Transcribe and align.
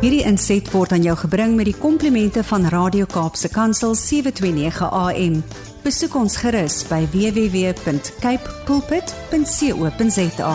Hierdie 0.00 0.22
inset 0.24 0.64
word 0.72 0.94
aan 0.96 1.02
jou 1.04 1.12
gebring 1.20 1.58
met 1.58 1.66
die 1.68 1.76
komplimente 1.76 2.40
van 2.48 2.62
Radio 2.72 3.04
Kaapse 3.04 3.50
Kansel 3.52 3.92
729 4.00 4.86
AM. 4.96 5.34
Besoek 5.84 6.14
ons 6.16 6.38
gerus 6.40 6.78
by 6.88 7.02
www.cape 7.12 8.54
pulpit.co.za. 8.64 10.54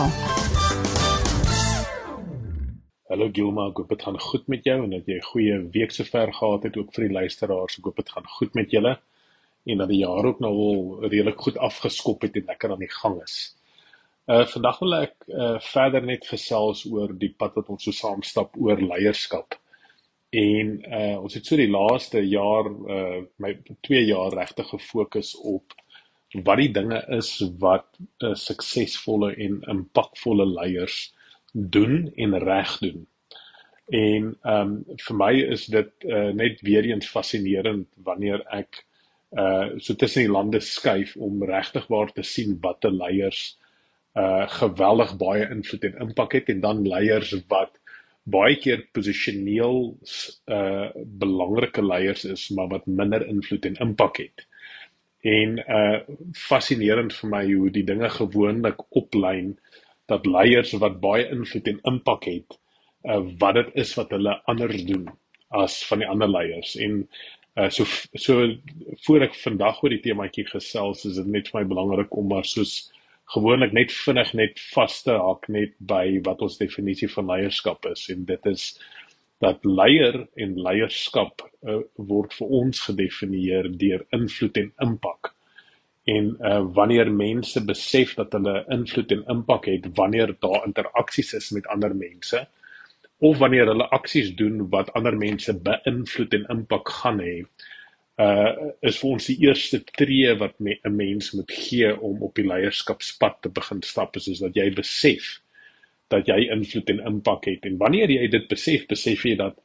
Hallo 3.06 3.30
Gilma, 3.30 3.68
ek 3.70 3.78
hoop 3.78 3.94
dit 3.94 4.02
gaan 4.08 4.18
goed 4.26 4.50
met 4.50 4.66
jou 4.66 4.80
en 4.82 4.90
dat 4.96 5.06
jy 5.06 5.20
'n 5.20 5.28
goeie 5.30 5.62
week 5.78 5.94
sover 5.94 6.34
gehad 6.34 6.66
het 6.66 6.76
ook 6.76 6.90
vir 6.90 7.06
die 7.06 7.14
luisteraars. 7.14 7.78
Ek 7.78 7.84
hoop 7.86 8.02
dit 8.02 8.10
gaan 8.10 8.26
goed 8.26 8.54
met 8.54 8.70
julle 8.74 8.98
en 9.62 9.78
dat 9.78 9.88
die 9.88 10.02
jaar 10.02 10.26
ook 10.26 10.40
nou 10.40 10.50
al 10.50 11.06
redelik 11.06 11.38
goed 11.38 11.56
afgeskop 11.56 12.22
het 12.22 12.34
en 12.34 12.50
lekker 12.50 12.70
aan 12.70 12.82
die 12.82 12.90
gang 12.90 13.22
is. 13.22 13.55
Uh 14.26 14.42
vandag 14.50 14.78
wil 14.82 14.94
ek 14.98 15.28
uh 15.30 15.54
verder 15.62 16.02
net 16.02 16.24
gesels 16.26 16.80
oor 16.90 17.12
die 17.14 17.30
pad 17.38 17.54
wat 17.54 17.68
ons 17.70 17.84
so 17.86 17.94
saam 17.94 18.24
stap 18.26 18.56
oor 18.58 18.80
leierskap. 18.82 19.54
En 20.34 20.72
uh 20.82 21.18
ons 21.20 21.34
het 21.38 21.46
so 21.46 21.58
die 21.60 21.70
laaste 21.70 22.24
jaar 22.26 22.66
uh 22.66 23.20
my 23.38 23.52
2 23.86 24.00
jaar 24.08 24.34
regtig 24.34 24.72
gefokus 24.72 25.30
op 25.38 25.76
wat 26.48 26.58
die 26.58 26.72
dinge 26.74 26.98
is 27.14 27.28
wat 27.62 27.86
uh, 28.26 28.32
suksesvolle 28.34 29.28
en 29.44 29.60
impakvolle 29.70 30.44
leiers 30.50 30.96
doen 31.54 32.10
en 32.16 32.34
reg 32.42 32.72
doen. 32.82 33.04
En 33.94 34.32
ehm 34.42 34.72
um, 34.72 34.72
vir 35.04 35.16
my 35.20 35.30
is 35.54 35.68
dit 35.76 36.08
uh 36.08 36.32
net 36.40 36.58
weer 36.66 36.88
eens 36.90 37.12
fascinerend 37.14 37.86
wanneer 38.10 38.42
ek 38.58 38.82
uh 39.38 39.78
so 39.78 39.94
tussen 39.94 40.26
die 40.26 40.34
lande 40.34 40.60
skuif 40.60 41.14
om 41.16 41.46
regtig 41.46 41.86
waar 41.94 42.10
te 42.10 42.26
sien 42.26 42.58
watter 42.66 42.90
leiers 42.90 43.44
uh 43.54 43.65
geweldig 44.48 45.16
baie 45.20 45.48
invloed 45.50 45.82
en 45.84 45.98
impak 46.06 46.32
het 46.32 46.48
en 46.48 46.60
dan 46.60 46.86
leiers 46.88 47.34
wat 47.52 47.74
baie 48.26 48.56
keer 48.58 48.82
posisioneel 48.96 49.80
uh 50.50 50.88
belangrike 51.22 51.82
leiers 51.84 52.24
is 52.24 52.48
maar 52.50 52.70
wat 52.72 52.86
minder 52.86 53.26
invloed 53.26 53.66
en 53.68 53.78
impak 53.86 54.18
het. 54.24 54.46
En 55.22 55.58
uh 55.58 55.98
fascinerend 56.46 57.14
vir 57.20 57.30
my 57.30 57.44
hoe 57.52 57.70
die 57.70 57.84
dinge 57.86 58.10
gewoonlik 58.18 58.82
oplyn 58.98 59.54
dat 60.10 60.26
leiers 60.26 60.72
wat 60.82 61.00
baie 61.02 61.28
invloed 61.30 61.70
en 61.70 61.80
impak 61.92 62.26
het 62.30 62.58
uh 63.06 63.22
wat 63.38 63.60
dit 63.60 63.72
is 63.84 63.94
wat 64.00 64.10
hulle 64.16 64.40
anders 64.50 64.84
doen 64.90 65.06
as 65.54 65.78
van 65.86 66.02
die 66.02 66.10
ander 66.10 66.30
leiers 66.30 66.74
en 66.76 67.04
uh 67.56 67.70
so 67.70 67.86
so 68.26 68.50
voor 69.06 69.28
ek 69.28 69.38
vandag 69.44 69.82
oor 69.82 69.94
die 69.94 70.02
temaatjie 70.02 70.48
gesels 70.50 71.06
is 71.06 71.20
dit 71.20 71.30
net 71.38 71.52
vir 71.52 71.62
my 71.62 71.68
belangrik 71.74 72.16
om 72.16 72.32
maar 72.34 72.44
soos 72.44 72.78
gewoonlik 73.34 73.72
net 73.72 73.92
vinnig 73.92 74.32
net 74.38 74.60
vas 74.74 75.00
te 75.02 75.14
haak 75.18 75.48
net 75.52 75.74
by 75.78 76.20
wat 76.26 76.42
ons 76.46 76.58
definisie 76.60 77.08
van 77.10 77.30
leierskap 77.32 77.86
is 77.90 78.06
en 78.14 78.24
dit 78.28 78.50
is 78.52 78.66
dat 79.44 79.64
leier 79.68 80.22
en 80.40 80.54
leierskap 80.66 81.42
uh, 81.44 81.80
word 82.10 82.32
vir 82.38 82.52
ons 82.60 82.84
gedefinieer 82.88 83.68
deur 83.82 84.06
invloed 84.16 84.56
en 84.62 84.70
impak. 84.86 85.32
En 86.06 86.30
uh 86.48 86.60
wanneer 86.78 87.10
mense 87.10 87.60
besef 87.66 88.14
dat 88.16 88.32
hulle 88.36 88.60
invloed 88.72 89.12
en 89.12 89.24
impak 89.34 89.66
het 89.66 89.88
wanneer 89.98 90.32
daar 90.40 90.62
interaksies 90.68 91.34
is 91.34 91.50
met 91.50 91.66
ander 91.74 91.94
mense 91.94 92.46
of 93.26 93.38
wanneer 93.42 93.66
hulle 93.72 93.88
aksies 93.96 94.30
doen 94.38 94.68
wat 94.70 94.92
ander 94.94 95.16
mense 95.18 95.52
beïnvloed 95.66 96.36
en 96.38 96.46
impak 96.54 96.92
gaan 97.00 97.18
hê, 97.24 97.40
uh 97.42 97.75
is 98.16 98.96
vir 98.96 99.10
ons 99.10 99.26
die 99.28 99.36
eerste 99.44 99.82
tree 99.84 100.34
wat 100.40 100.54
'n 100.58 100.64
me, 100.64 100.76
mens 100.88 101.32
moet 101.34 101.50
gee 101.50 101.90
om 102.00 102.22
op 102.22 102.34
die 102.34 102.46
leierskapspad 102.46 103.42
te 103.42 103.48
begin 103.48 103.82
stap 103.82 104.16
is, 104.16 104.28
is 104.28 104.40
dat 104.40 104.54
jy 104.56 104.70
besef 104.74 105.40
dat 106.08 106.26
jy 106.26 106.48
invloed 106.50 106.90
en 106.90 107.00
impak 107.00 107.44
het. 107.44 107.66
En 107.66 107.76
wanneer 107.76 108.10
jy 108.10 108.28
dit 108.28 108.48
besef 108.48 108.86
besef 108.86 109.24
jy 109.24 109.36
dat 109.36 109.58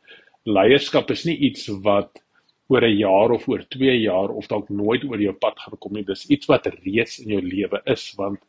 leierskap 0.43 1.11
is 1.11 1.25
nie 1.25 1.37
iets 1.37 1.67
wat 1.85 2.21
oor 2.67 2.83
'n 2.83 2.97
jaar 2.97 3.31
of 3.31 3.47
oor 3.47 3.63
2 3.69 4.01
jaar 4.01 4.29
of 4.29 4.47
dalk 4.47 4.69
nooit 4.69 5.03
oor 5.03 5.19
jou 5.19 5.33
pad 5.33 5.59
gaan 5.59 5.77
kom 5.77 5.93
nie. 5.93 6.03
Dis 6.03 6.29
iets 6.29 6.47
wat 6.47 6.65
reeds 6.65 7.19
in 7.19 7.29
jou 7.29 7.41
lewe 7.41 7.81
is 7.85 8.13
want 8.17 8.39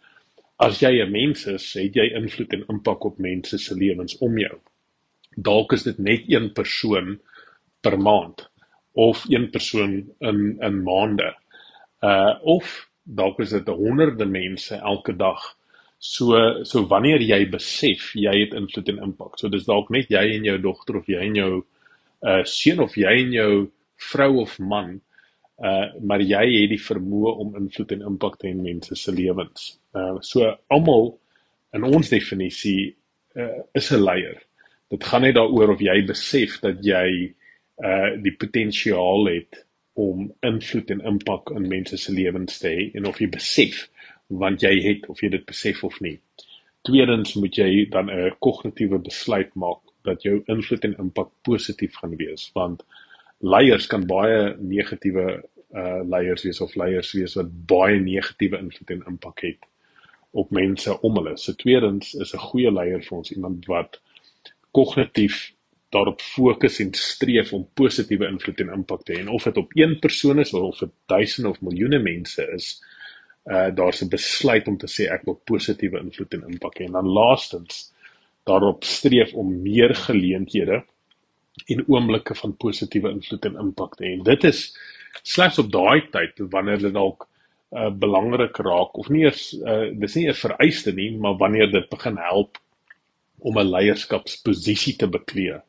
as 0.58 0.80
jy 0.80 1.02
'n 1.02 1.12
mens 1.12 1.46
is 1.46 1.74
het 1.74 1.94
jy 1.94 2.14
invloed 2.14 2.52
en 2.52 2.64
impak 2.68 3.04
op 3.04 3.18
mense 3.18 3.58
se 3.58 3.74
lewens 3.74 4.18
om 4.18 4.38
jou. 4.38 4.58
Dalk 5.36 5.72
is 5.72 5.82
dit 5.82 5.98
net 5.98 6.22
een 6.28 6.52
persoon 6.52 7.20
per 7.80 7.98
maand 7.98 8.51
of 8.92 9.24
een 9.28 9.50
persoon 9.50 10.12
in 10.18 10.56
in 10.60 10.82
maande. 10.82 11.34
Uh 12.00 12.34
of 12.42 12.88
dalk 13.02 13.40
is 13.40 13.50
dit 13.50 13.66
honderde 13.66 14.26
mense 14.26 14.74
elke 14.74 15.16
dag. 15.16 15.56
So 15.98 16.64
so 16.64 16.86
wanneer 16.86 17.22
jy 17.22 17.46
besef 17.50 18.12
jy 18.14 18.34
het 18.40 18.56
invloed 18.58 18.88
en 18.88 19.02
impak. 19.08 19.38
So 19.38 19.48
dis 19.48 19.64
dalk 19.64 19.90
net 19.90 20.10
jy 20.10 20.24
en 20.36 20.44
jou 20.44 20.58
dogter 20.60 20.98
of 21.00 21.06
jy 21.06 21.22
en 21.28 21.38
jou 21.38 21.52
uh 22.22 22.42
seun 22.44 22.82
of 22.84 22.96
jy 22.96 23.16
en 23.24 23.32
jou 23.32 23.52
vrou 24.12 24.42
of 24.42 24.58
man 24.58 25.00
uh 25.62 25.88
maar 26.02 26.20
jy 26.20 26.42
het 26.42 26.72
die 26.74 26.82
vermoë 26.82 27.36
om 27.44 27.56
invloed 27.56 27.92
en 27.92 28.08
impak 28.12 28.38
te 28.38 28.48
hê 28.48 28.54
in 28.54 28.62
mense 28.62 28.96
se 28.96 29.12
lewens. 29.12 29.76
Uh 29.94 30.18
so 30.20 30.52
almal 30.68 31.14
in 31.72 31.84
ons 31.88 32.10
definisie 32.10 32.94
uh 33.36 33.62
is 33.74 33.92
'n 33.92 34.02
leier. 34.04 34.42
Dit 34.90 35.04
gaan 35.04 35.22
net 35.22 35.34
daaroor 35.34 35.72
of 35.72 35.80
jy 35.80 36.02
besef 36.06 36.60
dat 36.60 36.84
jy 36.84 37.32
uh 37.82 38.22
die 38.22 38.34
potensiaal 38.44 39.26
het 39.26 39.66
om 39.92 40.32
invloed 40.40 40.90
en 40.90 41.04
impak 41.12 41.50
in 41.50 41.68
mense 41.68 41.96
se 41.96 42.12
lewens 42.12 42.58
te 42.58 42.68
hê 42.68 42.90
en 42.96 43.06
of 43.10 43.20
jy 43.20 43.28
besef 43.28 43.88
want 44.42 44.62
jy 44.64 44.72
het 44.86 45.08
of 45.12 45.20
jy 45.20 45.28
dit 45.34 45.44
besef 45.44 45.82
of 45.84 45.98
nie. 46.00 46.18
Tweedens 46.88 47.34
moet 47.34 47.56
jy 47.58 47.86
dan 47.90 48.10
'n 48.10 48.36
kognitiewe 48.38 48.98
besluit 48.98 49.54
maak 49.54 49.82
dat 50.04 50.22
jou 50.22 50.42
invloed 50.46 50.84
en 50.84 50.96
impak 50.98 51.30
positief 51.42 51.98
gaan 52.00 52.16
wees 52.16 52.50
want 52.54 52.82
leiers 53.40 53.86
kan 53.86 54.06
baie 54.06 54.56
negatiewe 54.58 55.42
uh 55.74 56.00
leiers 56.04 56.42
wees 56.44 56.60
of 56.60 56.74
leiers 56.76 57.12
wees 57.12 57.34
wat 57.34 57.52
baie 57.66 58.00
negatiewe 58.00 58.58
invloed 58.58 58.90
en 58.90 59.04
impak 59.14 59.40
het 59.40 59.68
op 60.32 60.50
mense 60.50 61.00
om 61.00 61.16
hulle. 61.16 61.36
So 61.36 61.52
tweedens 61.52 62.14
is 62.14 62.34
'n 62.34 62.46
goeie 62.48 62.72
leier 62.72 63.02
vir 63.02 63.18
ons 63.18 63.32
iemand 63.32 63.66
wat 63.66 64.00
kognitief 64.70 65.52
daarop 65.92 66.20
fokus 66.24 66.78
en 66.80 66.94
streef 66.96 67.52
om 67.52 67.66
positiewe 67.76 68.26
invloed 68.26 68.60
en 68.64 68.72
impak 68.78 69.02
te 69.04 69.12
hê. 69.12 69.20
En 69.20 69.28
of 69.28 69.44
dit 69.48 69.56
op 69.60 69.74
een 69.76 69.98
persoon 70.00 70.40
is 70.40 70.52
of 70.56 70.78
dit 70.78 70.92
duisende 71.12 71.50
of 71.50 71.60
miljoene 71.60 71.98
mense 72.00 72.46
is, 72.56 72.68
uh 73.44 73.68
daar's 73.74 74.00
'n 74.02 74.08
besluit 74.08 74.68
om 74.68 74.78
te 74.78 74.88
sê 74.88 75.10
ek 75.12 75.26
wil 75.28 75.40
positiewe 75.44 76.00
invloed 76.00 76.34
en 76.34 76.46
impak 76.48 76.78
hê. 76.78 76.86
En 76.86 76.96
dan 76.98 77.08
laastens 77.08 77.92
daarop 78.48 78.84
streef 78.84 79.34
om 79.34 79.62
meer 79.62 79.94
geleenthede 79.94 80.82
en 81.66 81.84
oomblikke 81.88 82.34
van 82.34 82.56
positiewe 82.56 83.10
invloed 83.10 83.44
en 83.44 83.60
impak 83.60 83.96
te 83.96 84.04
hê. 84.04 84.12
En 84.16 84.22
dit 84.22 84.44
is 84.44 84.78
slegs 85.22 85.58
op 85.58 85.72
daai 85.72 86.08
tyd 86.10 86.40
wanneer 86.50 86.78
dit 86.78 86.94
dalk 86.94 87.28
uh 87.72 87.90
belangrik 87.90 88.56
raak 88.56 88.98
of 88.98 89.08
nie 89.08 89.24
eers 89.24 89.52
uh 89.52 89.90
dis 89.92 90.14
nie 90.14 90.28
'n 90.28 90.34
vereiste 90.34 90.92
nie, 90.92 91.10
maar 91.18 91.36
wanneer 91.36 91.70
dit 91.70 91.88
begin 91.88 92.16
help 92.16 92.58
om 93.38 93.58
'n 93.58 93.70
leierskapsposisie 93.70 94.96
te 94.96 95.08
beklee. 95.08 95.60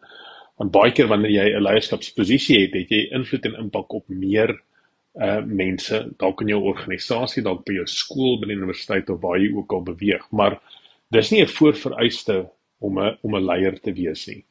Want 0.63 0.71
baie 0.71 0.91
keer 0.95 1.09
wanneer 1.11 1.31
jy 1.33 1.47
'n 1.51 1.63
leierskapsposisie 1.65 2.57
het, 2.61 2.75
het 2.77 2.91
jy 2.95 3.01
invloed 3.17 3.45
en 3.49 3.55
impak 3.65 3.93
op 3.93 4.05
meer 4.07 4.53
uh 5.19 5.41
mense, 5.43 5.97
dalk 6.17 6.41
in 6.41 6.53
jou 6.53 6.61
organisasie, 6.69 7.43
dalk 7.43 7.65
by 7.67 7.73
jou 7.81 7.85
skool, 7.85 8.39
by 8.39 8.47
die 8.47 8.55
universiteit 8.55 9.09
of 9.11 9.19
waar 9.21 9.41
jy 9.41 9.49
ook 9.51 9.73
al 9.75 9.83
beweeg, 9.89 10.23
maar 10.31 10.55
dis 11.11 11.31
nie 11.31 11.41
'n 11.43 11.51
voorvereiste 11.57 12.37
om 12.79 12.99
'n 12.99 13.17
om 13.23 13.35
'n 13.35 13.45
leier 13.45 13.75
te 13.81 13.91
wees 13.91 14.25
nie. 14.27 14.45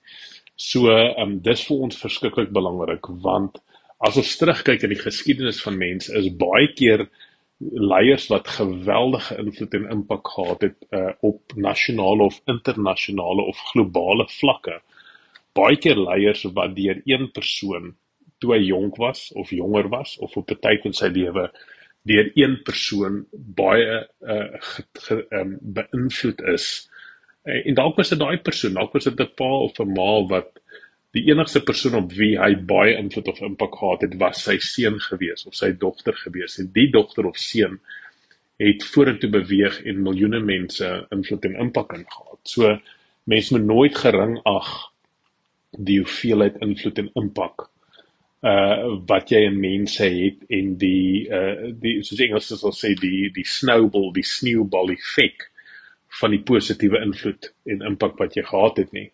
So, 0.56 0.92
um 1.16 1.40
dis 1.40 1.64
vir 1.66 1.76
ons 1.78 2.02
verskriklik 2.04 2.52
belangrik 2.52 3.08
want 3.08 3.62
as 3.98 4.16
ons 4.16 4.36
terugkyk 4.36 4.82
in 4.82 4.92
die 4.92 5.04
geskiedenis 5.08 5.62
van 5.62 5.78
mense, 5.78 6.12
is 6.12 6.28
baie 6.36 6.68
keer 6.74 7.08
leiers 7.58 8.28
wat 8.28 8.48
geweldige 8.48 9.38
invloed 9.38 9.74
en 9.74 9.90
impak 9.90 10.28
gehad 10.28 10.60
het 10.60 10.78
uh 10.92 11.12
op 11.20 11.40
nasionale 11.56 12.22
of 12.22 12.40
internasionale 12.46 13.42
of 13.42 13.56
globale 13.72 14.28
vlakke 14.28 14.82
baie 15.56 15.76
keer 15.76 15.98
leiers 15.98 16.44
wat 16.56 16.76
deur 16.76 17.02
een 17.04 17.30
persoon 17.32 17.94
toe 18.42 18.54
hy 18.56 18.62
jonk 18.66 18.96
was 18.96 19.30
of 19.38 19.50
jonger 19.50 19.88
was 19.88 20.16
of 20.18 20.36
op 20.36 20.50
'n 20.50 20.60
tyd 20.60 20.84
in 20.84 20.92
sy 20.92 21.08
lewe 21.08 21.50
deur 22.02 22.30
een 22.34 22.56
persoon 22.66 23.26
baie 23.32 24.06
uh 24.20 24.48
um, 25.30 25.58
beïnvloed 25.60 26.40
is. 26.54 26.88
Uh, 27.46 27.60
en 27.66 27.74
dalk 27.74 27.96
was 27.96 28.10
dit 28.10 28.18
daai 28.18 28.38
persoon, 28.42 28.74
dalk 28.74 28.92
was 28.92 29.04
dit 29.04 29.20
'n 29.20 29.34
pa 29.36 29.50
of 29.68 29.78
'n 29.78 29.94
ma 29.94 30.26
wat 30.34 30.58
die 31.12 31.24
enigste 31.30 31.60
persoon 31.60 31.94
op 31.94 32.12
wie 32.12 32.38
hy 32.40 32.54
baie 32.56 32.96
invloed 32.96 33.28
of 33.28 33.40
impak 33.40 33.74
gehad 33.78 34.00
het, 34.00 34.14
was 34.18 34.44
sy 34.44 34.56
seun 34.58 34.98
gewees 35.00 35.46
of 35.46 35.54
sy 35.54 35.72
dogter 35.72 36.16
gewees. 36.16 36.58
En 36.58 36.70
die 36.72 36.88
dogter 36.90 37.26
of 37.26 37.36
seun 37.36 37.80
het 38.58 38.84
vorentoe 38.84 39.30
beweeg 39.30 39.82
en 39.84 40.02
miljoene 40.02 40.40
mense 40.40 41.06
invloed 41.10 41.44
en 41.44 41.58
impak 41.66 41.92
gehad. 41.92 42.40
So 42.42 42.78
mense 43.24 43.54
moet 43.54 43.66
nooit 43.66 43.98
gering 43.98 44.40
ag 44.44 44.91
die 45.78 45.98
hoeveelheid 46.00 46.60
invloed 46.60 46.98
en 46.98 47.12
impak 47.14 47.68
uh 48.42 48.98
wat 49.06 49.30
jy 49.30 49.44
in 49.46 49.58
mense 49.62 50.02
het 50.02 50.40
en 50.50 50.74
die 50.78 51.28
uh 51.30 51.70
die 51.82 52.00
soos 52.02 52.20
Engels 52.24 52.50
sal 52.50 52.74
sê 52.74 52.90
die 52.98 53.30
die 53.34 53.46
snowball 53.46 54.10
die 54.16 54.26
sneeubal 54.26 54.90
effek 54.90 55.46
van 56.20 56.34
die 56.34 56.42
positiewe 56.42 57.00
invloed 57.06 57.52
en 57.70 57.84
impak 57.92 58.18
wat 58.18 58.36
jy 58.36 58.44
gehad 58.48 58.80
het 58.82 58.92
nie. 58.92 59.08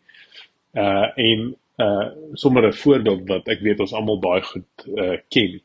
Uh 0.74 1.08
en 1.14 1.52
uh 1.84 2.08
sommer 2.34 2.66
'n 2.66 2.72
voorbeeld 2.72 3.28
wat 3.28 3.48
ek 3.48 3.60
weet 3.60 3.80
ons 3.80 3.92
almal 3.92 4.18
baie 4.18 4.42
goed 4.42 4.88
uh 4.96 5.16
ken. 5.28 5.60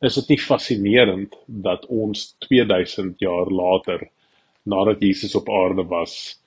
Is 0.00 0.14
dit 0.14 0.28
nie 0.28 0.38
fascinerend 0.38 1.34
dat 1.46 1.86
ons 1.86 2.36
2000 2.38 3.18
jaar 3.20 3.50
later 3.50 4.08
nadat 4.62 5.00
Jesus 5.00 5.34
op 5.34 5.48
aarde 5.50 5.84
was, 5.84 6.39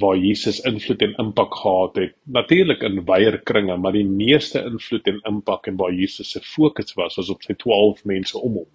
waar 0.00 0.16
Jesus 0.18 0.60
invloed 0.68 1.02
en 1.04 1.14
impak 1.22 1.54
gehad 1.60 1.96
het. 2.00 2.14
Natuurlik 2.24 2.82
in 2.86 3.02
wyeer 3.06 3.38
kringe, 3.46 3.76
maar 3.76 3.94
die 3.96 4.06
meeste 4.06 4.62
invloed 4.64 5.08
en 5.10 5.20
impak 5.28 5.68
en 5.70 5.78
waar 5.80 5.92
Jesus 5.94 6.30
se 6.34 6.40
fokus 6.44 6.94
was, 6.98 7.18
was 7.20 7.30
op 7.32 7.42
sy 7.44 7.56
12 7.58 8.04
mense 8.08 8.38
om 8.38 8.60
hom. 8.62 8.70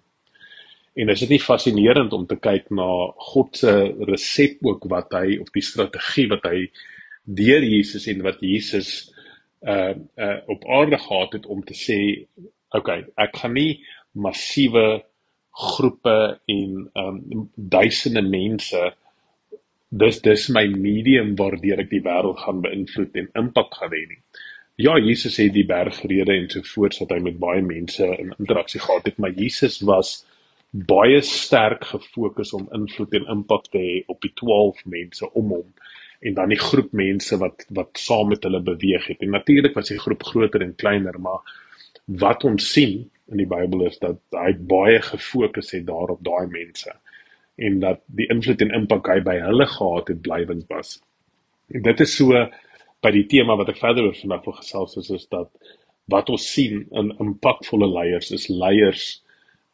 En 0.96 1.12
is 1.12 1.20
dit 1.20 1.34
nie 1.34 1.42
fascinerend 1.42 2.14
om 2.16 2.24
te 2.26 2.38
kyk 2.40 2.70
na 2.74 2.88
God 3.32 3.58
se 3.60 3.72
resep 4.08 4.62
ook 4.64 4.86
wat 4.88 5.12
hy 5.18 5.36
of 5.42 5.50
die 5.52 5.64
strategie 5.64 6.28
wat 6.32 6.46
hy 6.48 6.70
deur 7.26 7.66
Jesus 7.66 8.06
en 8.08 8.22
wat 8.24 8.40
Jesus 8.40 8.94
uh 9.66 9.92
uh 10.16 10.38
op 10.52 10.64
aarde 10.78 10.98
gehad 10.98 11.32
het 11.36 11.46
om 11.46 11.64
te 11.64 11.74
sê, 11.74 11.98
okay, 12.70 13.02
ek 13.18 13.36
gaan 13.42 13.56
nie 13.56 13.82
massiewe 14.16 15.02
groepe 15.56 16.16
en 16.52 16.86
um 16.94 17.50
duisende 17.56 18.22
mense 18.22 18.80
dis 20.02 20.20
dis 20.24 20.48
my 20.52 20.66
medium 20.86 21.34
waardeur 21.40 21.80
ek 21.82 21.90
die 21.92 22.02
wêreld 22.04 22.40
gaan 22.44 22.62
beïnvloed 22.64 23.18
en 23.20 23.28
impak 23.42 23.74
gaan 23.80 23.94
hê 23.94 24.02
nie. 24.10 24.22
Ja, 24.86 24.96
Jesus 25.00 25.38
het 25.40 25.54
die 25.54 25.64
bergrede 25.68 26.34
en 26.34 26.48
so 26.52 26.64
voort 26.74 26.98
dat 27.00 27.14
hy 27.14 27.20
met 27.24 27.38
baie 27.40 27.62
mense 27.64 28.08
in 28.20 28.34
interaksie 28.36 28.80
gehad 28.82 29.06
het, 29.08 29.16
maar 29.22 29.32
Jesus 29.32 29.78
was 29.88 30.18
baie 30.90 31.22
sterk 31.24 31.86
gefokus 31.88 32.52
om 32.58 32.66
invloed 32.76 33.14
en 33.16 33.30
impak 33.38 33.70
te 33.72 33.80
hê 33.80 33.94
op 34.12 34.20
die 34.20 34.32
12 34.36 34.82
mense 34.92 35.30
om 35.32 35.54
hom 35.56 35.68
en 36.26 36.34
dan 36.36 36.52
die 36.52 36.60
groep 36.60 36.92
mense 36.96 37.36
wat 37.40 37.64
wat 37.76 38.00
saam 38.00 38.30
met 38.32 38.44
hulle 38.44 38.60
beweeg 38.64 39.06
het. 39.12 39.22
En 39.24 39.32
natuurlik 39.36 39.76
was 39.76 39.92
die 39.92 40.00
groep 40.00 40.24
groter 40.28 40.64
en 40.64 40.74
kleiner, 40.76 41.16
maar 41.20 41.44
wat 42.04 42.44
ons 42.44 42.68
sien 42.72 43.04
in 43.32 43.40
die 43.40 43.48
Bybel 43.48 43.86
is 43.88 43.98
dat 44.02 44.20
hy 44.36 44.52
baie 44.56 45.00
gefokus 45.02 45.72
het 45.76 45.86
daarop 45.88 46.22
daai 46.24 46.46
mense 46.52 46.92
en 47.56 47.80
dat 47.80 48.02
die 48.06 48.28
invloed 48.32 48.62
en 48.64 48.74
impak 48.82 49.08
hy 49.08 49.20
by 49.24 49.36
hulle 49.40 49.66
gehad 49.72 50.12
het 50.12 50.22
blywend 50.24 50.66
was. 50.72 50.98
En 51.72 51.82
dit 51.82 52.00
is 52.04 52.16
so 52.16 52.46
by 53.04 53.12
die 53.14 53.26
tema 53.30 53.56
wat 53.58 53.70
ek 53.72 53.80
verder 53.80 54.08
oor 54.08 54.18
vandag 54.18 54.44
wil 54.46 54.58
gesels 54.58 54.96
is, 55.00 55.10
is 55.14 55.26
dat 55.32 55.50
wat 56.12 56.30
ons 56.30 56.44
sien 56.52 56.84
in 56.94 57.12
impakvolle 57.22 57.88
leiers 57.90 58.30
is 58.36 58.48
leiers 58.52 59.06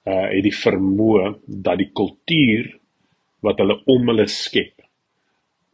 uh 0.09 0.29
het 0.33 0.43
die 0.47 0.55
vermoë 0.57 1.29
dat 1.47 1.79
die 1.79 1.91
kultuur 1.95 2.73
wat 3.47 3.61
hulle 3.63 3.77
om 3.93 4.09
hulle 4.11 4.27
skep 4.31 4.83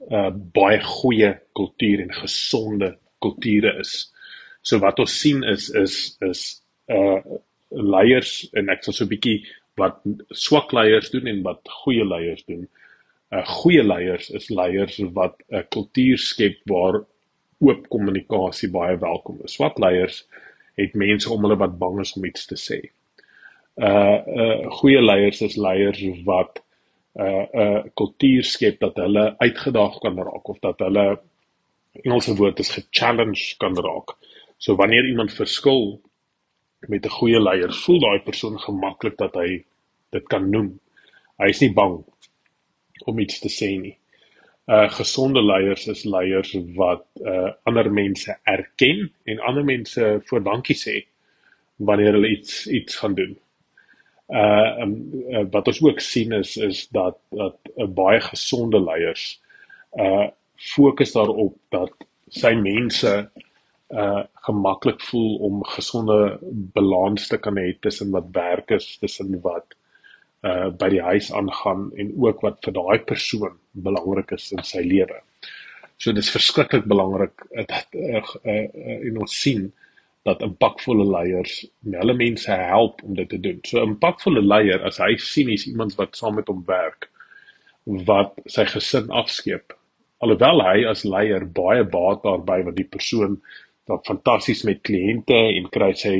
uh 0.08 0.30
baie 0.32 0.80
goeie 0.84 1.34
kultuur 1.56 2.02
en 2.04 2.14
gesonde 2.22 2.94
kulture 3.22 3.74
is. 3.80 4.10
So 4.62 4.80
wat 4.84 5.00
ons 5.02 5.14
sien 5.20 5.44
is 5.44 5.70
is 5.70 6.18
is 6.26 6.42
uh 6.92 7.20
leiers 7.70 8.48
en 8.56 8.70
ek 8.72 8.84
sal 8.84 8.96
so 8.96 9.04
'n 9.04 9.12
bietjie 9.14 9.38
wat 9.80 10.02
swak 10.28 10.72
leiers 10.76 11.10
doen 11.14 11.26
en 11.30 11.42
wat 11.46 11.70
goeie 11.82 12.06
leiers 12.06 12.44
doen. 12.44 12.66
'n 13.30 13.38
uh, 13.38 13.46
Goeie 13.60 13.84
leiers 13.84 14.30
is 14.30 14.48
leiers 14.48 14.98
wat 15.12 15.34
'n 15.48 15.64
kultuur 15.74 16.18
skep 16.18 16.60
waar 16.64 17.02
oop 17.60 17.88
kommunikasie 17.88 18.70
baie 18.70 18.96
welkom 18.98 19.40
is. 19.44 19.56
Swak 19.58 19.78
leiers 19.78 20.26
het 20.78 20.94
mense 20.94 21.30
om 21.32 21.42
hulle 21.42 21.58
wat 21.58 21.78
bang 21.78 22.00
is 22.00 22.14
om 22.16 22.24
iets 22.24 22.46
te 22.46 22.56
sê. 22.56 22.80
Uh 23.76 24.18
uh 24.42 24.70
goeie 24.80 25.02
leiers 25.02 25.42
is 25.42 25.56
leiers 25.56 26.02
wat 26.24 26.62
'n 27.14 27.22
uh, 27.22 27.46
'n 27.52 27.62
uh, 27.64 27.82
kultuur 27.94 28.44
skep 28.44 28.80
dat 28.80 28.96
hulle 28.96 29.34
uitgedaag 29.38 29.98
kan 29.98 30.16
raak 30.18 30.48
of 30.48 30.58
dat 30.60 30.78
hulle 30.78 31.18
Engelse 32.02 32.34
woord 32.36 32.58
is 32.58 32.70
ge-challenge 32.70 33.56
kan 33.58 33.74
raak. 33.74 34.14
So 34.58 34.76
wanneer 34.76 35.06
iemand 35.08 35.32
verskil 35.32 36.00
met 36.86 37.06
'n 37.06 37.16
goeie 37.18 37.40
leier, 37.40 37.72
voel 37.74 38.00
daai 38.00 38.20
persoon 38.20 38.58
gemaklik 38.60 39.16
dat 39.16 39.34
hy 39.34 39.64
dit 40.10 40.26
kan 40.28 40.50
noem. 40.50 40.80
Hy 41.38 41.48
is 41.48 41.60
nie 41.60 41.72
bang 41.72 42.04
om 43.04 43.18
iets 43.18 43.40
te 43.40 43.48
sê 43.48 43.70
nie. 43.80 43.96
Uh 44.68 44.88
gesonde 44.88 45.42
leiers 45.42 45.86
is 45.88 46.04
leiers 46.04 46.54
wat 46.76 47.06
uh 47.24 47.50
ander 47.64 47.90
mense 47.92 48.36
erken 48.44 49.10
en 49.24 49.40
ander 49.40 49.64
mense 49.64 50.20
voor 50.24 50.42
dankie 50.42 50.76
sê 50.76 51.06
wanneer 51.76 52.12
hulle 52.12 52.28
iets 52.28 52.66
iets 52.66 52.96
gaan 52.96 53.14
doen. 53.14 53.38
Uh, 54.28 54.80
um, 54.82 54.94
uh 55.30 55.44
wat 55.50 55.66
ons 55.66 55.82
ook 55.82 56.00
sien 56.00 56.32
is 56.32 56.56
is 56.56 56.88
dat 56.88 57.16
dat 57.30 57.56
'n 57.76 57.82
uh, 57.82 57.88
baie 57.88 58.20
gesonde 58.20 58.80
leiers 58.80 59.40
uh 59.92 60.28
fokus 60.56 61.12
daarop 61.12 61.56
dat 61.70 61.92
sy 62.28 62.52
mense 62.54 63.30
uh 63.90 64.24
gemaklik 64.46 65.00
voel 65.00 65.36
om 65.48 65.64
gesonde 65.64 66.38
balans 66.74 67.28
te 67.28 67.38
kan 67.38 67.56
hê 67.56 67.72
tussen 67.80 68.10
wat 68.10 68.28
werk 68.32 68.70
is 68.70 68.98
tussen 69.00 69.40
wat 69.42 69.76
uh 70.44 70.68
by 70.68 70.88
die 70.92 71.02
huis 71.02 71.32
aangaan 71.32 71.88
en 71.96 72.12
ook 72.16 72.44
wat 72.44 72.60
vir 72.64 72.76
daai 72.76 72.98
persoon 72.98 73.56
belangrik 73.72 74.30
is 74.36 74.52
in 74.52 74.62
sy 74.62 74.84
lewe. 74.84 75.22
So 75.96 76.12
dit 76.12 76.22
is 76.22 76.30
verskriklik 76.30 76.84
belangrik 76.84 77.46
dat 77.56 77.86
uh, 77.94 78.22
uh, 78.44 78.64
uh 78.84 78.98
in 79.08 79.18
ons 79.18 79.40
sien 79.40 79.72
dat 80.28 80.42
impakvolle 80.44 81.06
leiers 81.08 81.64
hulle 81.90 82.14
mense 82.14 82.52
help 82.52 83.02
om 83.02 83.14
dit 83.14 83.28
te 83.28 83.40
doen. 83.40 83.58
So 83.64 83.80
'n 83.80 83.94
impakvolle 83.94 84.42
leier 84.42 84.84
as 84.84 84.98
hy 84.98 85.16
sien 85.16 85.48
is 85.48 85.66
iemand 85.66 85.96
wat 85.96 86.16
saam 86.16 86.34
met 86.34 86.48
hom 86.48 86.62
werk 86.66 87.08
wat 87.84 88.36
sy 88.46 88.64
gesin 88.68 89.08
afskeep. 89.10 89.72
Alhoewel 90.20 90.60
hy 90.62 90.84
as 90.90 91.04
leier 91.04 91.46
baie 91.46 91.84
baat 91.84 92.22
daarby 92.22 92.62
wat 92.66 92.76
die 92.76 92.90
persoon 92.96 93.40
wat 93.88 94.06
fantasties 94.06 94.64
met 94.68 94.82
kliënte 94.86 95.38
en 95.56 95.70
kry 95.72 95.92
sy 96.02 96.14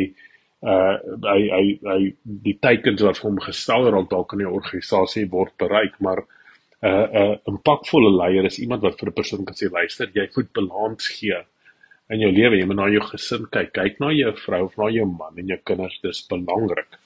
uh 0.67 0.97
hy 1.23 1.41
hy 1.55 1.67
hy 1.87 2.01
die 2.47 2.57
teikens 2.59 3.05
wat 3.07 3.21
vir 3.21 3.31
hom 3.31 3.39
gestel 3.45 3.91
raak 3.95 4.09
dalk 4.11 4.33
in 4.35 4.43
die 4.43 4.55
organisasie 4.61 5.29
word 5.31 5.55
bereik 5.63 5.95
maar 6.01 6.25
'n 6.25 6.89
uh, 6.89 7.07
'n 7.07 7.23
uh, 7.23 7.37
impakvolle 7.53 8.11
leier 8.17 8.45
is 8.45 8.59
iemand 8.59 8.83
wat 8.83 8.99
vir 9.01 9.09
'n 9.11 9.19
persoon 9.21 9.45
kan 9.45 9.55
sê 9.55 9.71
luister 9.71 10.11
jy 10.15 10.27
moet 10.37 10.53
balans 10.53 11.09
gee 11.19 11.39
in 12.13 12.23
jou 12.25 12.31
lewe. 12.33 12.59
Jy 12.59 12.69
moet 12.69 12.81
na 12.81 12.89
jou 12.93 13.03
gesin 13.11 13.45
kyk. 13.53 13.75
Kyk 13.77 14.01
na 14.03 14.13
jou 14.17 14.33
vrou 14.45 14.63
of 14.69 14.79
na 14.81 14.89
jou 14.93 15.07
man 15.11 15.41
en 15.41 15.53
jou 15.53 15.59
kinders. 15.71 15.99
Dis 16.05 16.23
belangrik. 16.31 16.99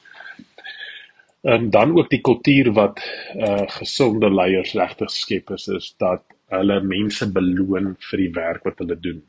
En 1.43 1.71
dan 1.75 1.97
ook 1.97 2.11
die 2.13 2.23
kultuur 2.23 2.71
wat 2.79 3.03
uh 3.35 3.67
gesonde 3.79 4.31
leiers 4.31 4.77
regtig 4.79 5.11
skep 5.11 5.51
is 5.57 5.67
is 5.69 5.91
dat 5.99 6.23
hulle 6.55 6.79
mense 6.87 7.27
beloon 7.33 7.97
vir 8.11 8.21
die 8.21 8.33
werk 8.37 8.69
wat 8.69 8.79
hulle 8.79 8.99
doen 9.01 9.23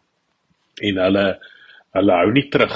en 0.90 1.00
hulle 1.06 1.28
hulle 1.98 2.18
hou 2.22 2.32
nie 2.34 2.48
terug 2.54 2.76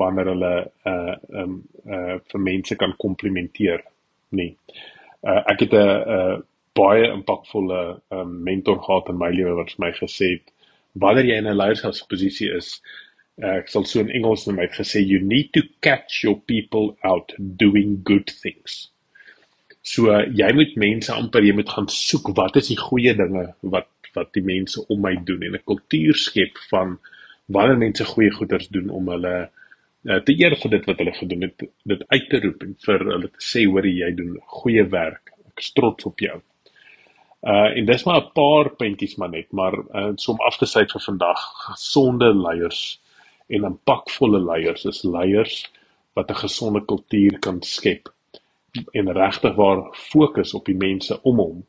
wanneer 0.00 0.32
hulle 0.32 0.52
uh 0.92 1.14
um 1.42 1.62
uh 1.86 2.18
vir 2.32 2.44
mense 2.50 2.76
kan 2.76 2.94
komplimenteer 2.98 3.84
nie. 4.30 4.52
Uh 5.22 5.42
ek 5.52 5.66
het 5.66 5.72
'n 5.72 6.02
uh 6.18 6.36
baie 6.76 7.08
impakvolle 7.12 8.00
um 8.10 8.42
mentor 8.44 8.82
gehad 8.84 9.08
in 9.08 9.18
my 9.18 9.30
lewe 9.30 9.56
wat 9.56 9.72
vir 9.72 9.86
my 9.86 9.92
gesê 9.92 10.30
het 10.36 10.52
wanneer 10.94 11.24
jy 11.24 11.36
in 11.40 11.48
'n 11.48 11.60
leierskapsposisie 11.60 12.50
is 12.56 12.80
uh, 13.42 13.56
ek 13.60 13.68
sal 13.68 13.84
so 13.84 14.00
in 14.00 14.10
Engels 14.10 14.46
net 14.46 14.56
my 14.56 14.68
gesê 14.72 15.02
you 15.04 15.20
need 15.20 15.52
to 15.52 15.62
catch 15.80 16.22
your 16.24 16.36
people 16.52 16.96
out 17.04 17.32
doing 17.38 18.00
good 18.02 18.30
things. 18.42 18.90
So 19.82 20.10
uh, 20.10 20.24
jy 20.32 20.52
moet 20.56 20.76
mense 20.76 21.12
amper 21.12 21.44
jy 21.44 21.54
moet 21.56 21.70
gaan 21.70 21.88
soek 21.92 22.32
wat 22.38 22.56
is 22.56 22.72
die 22.72 22.80
goeie 22.80 23.14
dinge 23.14 23.52
wat 23.62 23.90
wat 24.16 24.32
die 24.32 24.44
mense 24.44 24.80
om 24.88 25.02
my 25.04 25.14
doen 25.28 25.42
en 25.44 25.54
'n 25.54 25.66
kultuur 25.68 26.16
skep 26.16 26.56
van 26.70 26.98
wanneer 27.46 27.78
mense 27.78 28.04
goeie 28.04 28.32
goeders 28.34 28.68
doen 28.74 28.90
om 28.90 29.08
hulle 29.08 29.34
uh, 29.46 30.18
te 30.26 30.34
eer 30.34 30.56
vir 30.62 30.70
dit 30.76 30.88
wat 30.90 30.98
hulle 31.02 31.14
gedoen 31.14 31.46
het, 31.46 31.64
dit 31.92 32.04
uit 32.08 32.28
te 32.30 32.40
roep 32.42 32.66
en 32.66 32.74
vir 32.86 33.06
hulle 33.12 33.30
te 33.30 33.46
sê 33.46 33.64
hoor 33.66 33.86
jy 33.86 34.10
doen 34.18 34.36
goeie 34.60 34.84
werk. 34.90 35.32
Ek 35.52 35.64
is 35.64 35.72
trots 35.76 36.08
op 36.10 36.20
jou. 36.20 36.40
Uh 37.46 37.68
en 37.78 37.86
dis 37.86 38.04
maar 38.06 38.22
'n 38.22 38.32
paar 38.34 38.70
puntjies 38.80 39.16
maar 39.16 39.30
net, 39.30 39.52
maar 39.52 39.74
uh, 39.78 40.12
so 40.16 40.32
om 40.32 40.40
af 40.40 40.58
te 40.58 40.66
sluit 40.66 40.92
vir 40.92 41.04
vandag, 41.04 41.42
gesonde 41.70 42.32
leiers 42.34 43.00
en 43.46 43.64
impakvolle 43.64 44.40
leiers 44.42 44.84
is 44.84 45.04
leiers 45.04 45.64
wat 46.16 46.30
'n 46.30 46.42
gesonde 46.42 46.80
kultuur 46.84 47.38
kan 47.38 47.62
skep 47.62 48.08
en 48.92 49.12
regtig 49.12 49.54
waar 49.54 49.88
fokus 49.92 50.54
op 50.54 50.64
die 50.66 50.76
mense 50.76 51.22
om 51.22 51.36
hom 51.38 51.64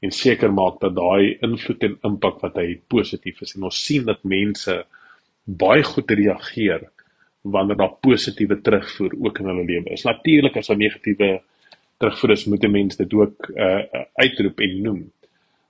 en 0.00 0.10
seker 0.10 0.52
maak 0.52 0.80
dat 0.80 0.94
daai 0.94 1.38
invloed 1.42 1.82
en 1.82 1.98
impak 2.02 2.40
wat 2.40 2.56
hy 2.56 2.80
positief 2.94 3.42
is 3.42 3.54
en 3.56 3.66
ons 3.68 3.84
sien 3.84 4.04
dat 4.04 4.24
mense 4.24 4.84
baie 5.48 5.82
goed 5.82 6.10
reageer 6.10 6.88
wanneer 7.42 7.76
daar 7.76 7.94
positiewe 8.04 8.60
terugvoer 8.60 9.14
ook 9.18 9.38
in 9.38 9.46
hulle 9.48 9.64
lewe 9.64 9.94
is. 9.96 10.04
Natuurlik 10.04 10.56
as 10.56 10.68
daar 10.68 10.76
negatiewe 10.76 11.40
terugvoer 11.98 12.30
is, 12.30 12.44
moet 12.44 12.64
'n 12.64 12.70
mens 12.70 12.96
dit 12.96 13.14
ook 13.14 13.48
uh 13.54 14.04
uitroep 14.14 14.60
en 14.60 14.82
noem. 14.82 15.12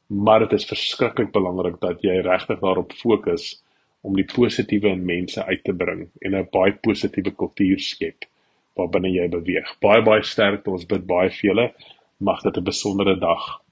Maar 0.07 0.41
dit 0.41 0.53
is 0.53 0.65
verskriklik 0.65 1.33
belangrik 1.33 1.81
dat 1.81 2.03
jy 2.03 2.21
regtig 2.21 2.59
daarop 2.61 2.93
fokus 2.93 3.63
om 4.01 4.17
die 4.17 4.25
positiewe 4.25 4.89
in 4.89 5.05
mense 5.05 5.45
uit 5.45 5.65
te 5.65 5.73
bring 5.73 6.09
en 6.21 6.35
'n 6.35 6.49
baie 6.51 6.73
positiewe 6.73 7.31
kultuur 7.31 7.81
skep 7.81 8.25
waarbinne 8.79 9.11
jy 9.11 9.29
beweeg. 9.29 9.75
Baie 9.81 10.03
baie 10.03 10.23
sterkte. 10.23 10.71
Ons 10.71 10.87
bid 10.87 11.07
baie 11.07 11.31
vir 11.31 11.51
julle. 11.51 11.73
Mag 12.19 12.43
dit 12.43 12.57
'n 12.57 12.65
besondere 12.65 13.19
dag 13.19 13.63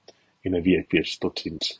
en 0.43 0.55
'n 0.55 0.63
week 0.63 0.91
wees. 0.91 1.17
Totsiens. 1.17 1.79